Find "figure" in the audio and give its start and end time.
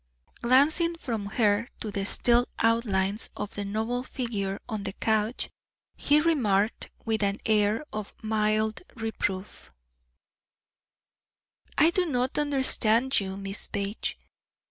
4.01-4.59